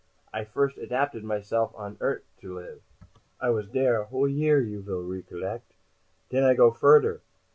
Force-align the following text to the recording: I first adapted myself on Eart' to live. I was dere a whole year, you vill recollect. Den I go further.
I 0.33 0.45
first 0.45 0.77
adapted 0.79 1.23
myself 1.23 1.73
on 1.75 1.95
Eart' 2.01 2.25
to 2.39 2.55
live. 2.55 2.81
I 3.39 3.51
was 3.51 3.67
dere 3.67 4.01
a 4.01 4.05
whole 4.05 4.27
year, 4.27 4.59
you 4.59 4.81
vill 4.81 5.03
recollect. 5.03 5.75
Den 6.31 6.43
I 6.43 6.55
go 6.55 6.71
further. 6.71 7.21